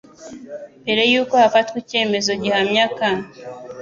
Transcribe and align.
mbere 0.81 1.01
y 1.11 1.15
uko 1.21 1.33
hafatwa 1.41 1.75
icyemezo 1.83 2.31
gihamya 2.43 2.85
k 2.97 2.99